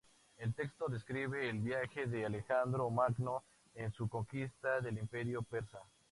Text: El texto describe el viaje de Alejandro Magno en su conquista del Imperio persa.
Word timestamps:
El 0.39 0.55
texto 0.55 0.87
describe 0.87 1.47
el 1.47 1.59
viaje 1.59 2.07
de 2.07 2.25
Alejandro 2.25 2.89
Magno 2.89 3.43
en 3.75 3.91
su 3.91 4.09
conquista 4.09 4.81
del 4.81 4.97
Imperio 4.97 5.43
persa. 5.43 5.77